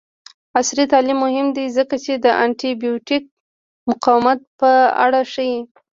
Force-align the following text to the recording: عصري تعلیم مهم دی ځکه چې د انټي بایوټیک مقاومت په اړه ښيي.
عصري 0.59 0.83
تعلیم 0.93 1.17
مهم 1.25 1.47
دی 1.55 1.65
ځکه 1.77 1.95
چې 2.03 2.13
د 2.15 2.25
انټي 2.43 2.71
بایوټیک 2.81 3.23
مقاومت 3.89 4.39
په 4.59 4.71
اړه 5.05 5.19
ښيي. 5.33 5.57